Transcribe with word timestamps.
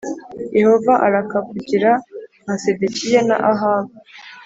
Yehova 0.59 0.93
arakakugira 1.05 1.91
nka 2.43 2.55
Sedekiya 2.63 3.21
na 3.27 3.35
Ahabu 3.51 3.93